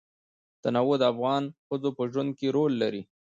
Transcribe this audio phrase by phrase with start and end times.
[0.63, 3.01] تنوع د افغان ښځو په ژوند کې رول لري.